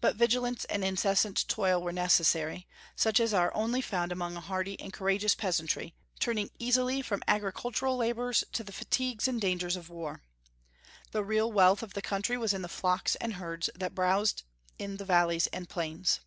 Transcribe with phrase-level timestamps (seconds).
[0.00, 4.80] But vigilance and incessant toil were necessary, such as are only found among a hardy
[4.80, 10.22] and courageous peasantry, turning easily from agricultural labors to the fatigues and dangers of war.
[11.10, 14.42] The real wealth of the country was in the flocks and herds that browsed
[14.78, 16.20] in the valleys and plains.